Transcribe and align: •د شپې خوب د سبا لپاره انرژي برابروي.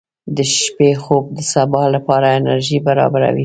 •د 0.35 0.37
شپې 0.57 0.89
خوب 1.03 1.23
د 1.37 1.39
سبا 1.53 1.83
لپاره 1.95 2.27
انرژي 2.39 2.77
برابروي. 2.87 3.39